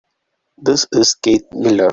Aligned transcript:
This 0.57 0.87
is 0.91 1.13
Keith 1.13 1.45
Miller. 1.53 1.89